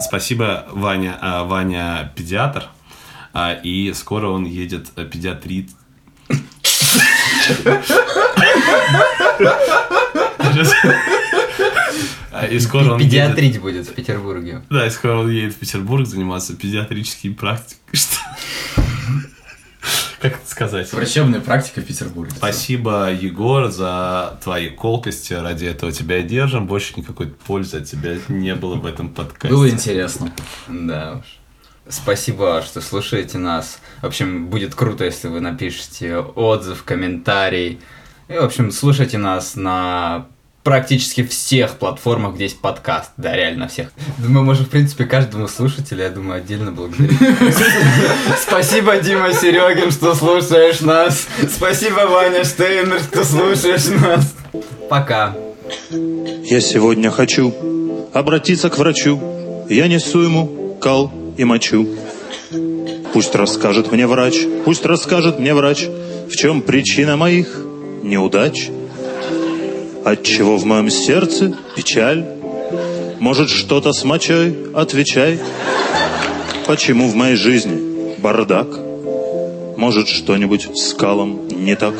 [0.00, 1.16] Спасибо, Ваня.
[1.20, 2.68] А, Ваня педиатр,
[3.32, 5.70] а, и скоро он едет э, педиатрит.
[12.32, 14.62] А, И скоро он едет- Педиатрить будет в Петербурге.
[14.70, 17.80] Да, и скоро он едет в Петербург заниматься педиатрическими практиками.
[17.92, 18.16] Что?
[20.22, 20.92] Как это сказать?
[20.92, 22.34] Врачебная практика в Петербурге.
[22.36, 25.32] Спасибо, Егор, за твои колкости.
[25.32, 26.68] Ради этого тебя и держим.
[26.68, 29.48] Больше никакой пользы от тебя не было в этом подкасте.
[29.48, 30.32] Было интересно.
[30.68, 31.38] Да уж.
[31.92, 33.80] Спасибо, что слушаете нас.
[34.00, 37.80] В общем, будет круто, если вы напишите отзыв, комментарий.
[38.28, 40.28] И, в общем, слушайте нас на
[40.62, 43.10] практически всех платформах, где есть подкаст.
[43.16, 43.88] Да, реально всех.
[44.18, 47.18] Мы можем, в принципе, каждому слушателю, я думаю, отдельно благодарить.
[48.40, 51.26] Спасибо, Дима Серегин, что слушаешь нас.
[51.54, 54.34] Спасибо, Ваня Штейнер, что слушаешь нас.
[54.88, 55.34] Пока.
[56.44, 57.54] Я сегодня хочу
[58.12, 59.66] обратиться к врачу.
[59.68, 61.88] Я несу ему кал и мочу.
[63.12, 65.86] Пусть расскажет мне врач, пусть расскажет мне врач,
[66.30, 67.58] в чем причина моих
[68.02, 68.70] неудач.
[70.04, 72.24] Отчего в моем сердце печаль?
[73.20, 74.56] Может, что-то с мочой?
[74.74, 75.38] Отвечай.
[76.66, 78.66] Почему в моей жизни бардак?
[79.76, 81.94] Может, что-нибудь с калом не так?